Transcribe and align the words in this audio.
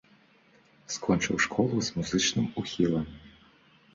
Скончыў 0.93 1.37
школу 1.45 1.75
з 1.87 1.99
музычным 1.99 2.45
ухілам. 2.61 3.05